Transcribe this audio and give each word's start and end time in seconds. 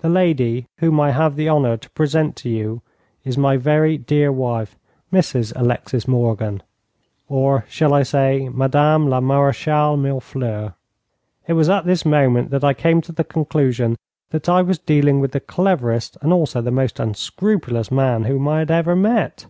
The 0.00 0.08
lady 0.08 0.66
whom 0.78 0.98
I 0.98 1.12
have 1.12 1.36
the 1.36 1.48
honour 1.48 1.76
to 1.76 1.90
present 1.90 2.34
to 2.38 2.48
you 2.48 2.82
is 3.24 3.38
my 3.38 3.56
very 3.56 3.96
dear 3.96 4.32
wife, 4.32 4.76
Mrs 5.12 5.52
Alexis 5.54 6.08
Morgan 6.08 6.64
or 7.28 7.64
shall 7.68 7.94
I 7.94 8.02
say 8.02 8.48
Madame 8.48 9.08
la 9.08 9.20
Marèchale 9.20 9.96
Millefleurs?' 9.96 10.72
It 11.46 11.52
was 11.52 11.68
at 11.68 11.84
this 11.86 12.04
moment 12.04 12.50
that 12.50 12.64
I 12.64 12.74
came 12.74 13.00
to 13.02 13.12
the 13.12 13.22
conclusion 13.22 13.94
that 14.30 14.48
I 14.48 14.60
was 14.60 14.80
dealing 14.80 15.20
with 15.20 15.30
the 15.30 15.38
cleverest, 15.38 16.16
and 16.20 16.32
also 16.32 16.60
the 16.60 16.72
most 16.72 16.98
unscrupulous, 16.98 17.92
man 17.92 18.24
whom 18.24 18.48
I 18.48 18.58
had 18.58 18.72
ever 18.72 18.96
met. 18.96 19.46